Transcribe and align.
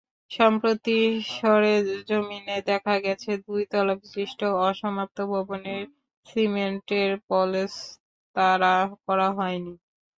সম্প্রতি 0.31 0.97
সরেজমিনে 1.33 2.57
দেখা 2.69 2.95
গেছে, 3.05 3.31
দুই 3.45 3.61
তলা 3.71 3.93
বিশিষ্ট 4.01 4.39
অসমাপ্ত 4.67 5.17
ভবনের 5.31 5.83
সিমেন্টের 6.25 7.11
পলেস্তারা 7.29 8.75
করা 9.05 9.27
হয়নি। 9.37 9.73